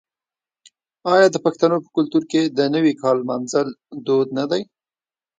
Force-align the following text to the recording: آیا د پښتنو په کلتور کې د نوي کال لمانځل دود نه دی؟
آیا 1.13 1.27
د 1.31 1.37
پښتنو 1.45 1.77
په 1.83 1.89
کلتور 1.95 2.23
کې 2.31 2.41
د 2.57 2.59
نوي 2.75 2.93
کال 3.01 3.15
لمانځل 3.23 3.67
دود 4.05 4.27
نه 4.37 4.45
دی؟ 4.51 4.61